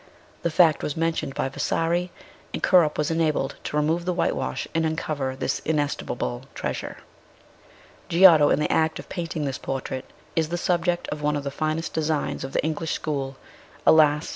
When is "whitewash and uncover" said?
4.15-5.35